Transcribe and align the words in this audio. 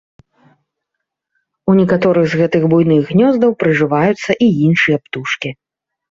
У 1.73 1.75
некаторых 1.79 2.31
з 2.31 2.39
гэтых 2.41 2.65
буйных 2.71 3.03
гнёздаў 3.11 3.53
прыжываюцца 3.61 4.31
і 4.47 4.47
іншыя 4.69 4.97
птушкі. 5.05 5.49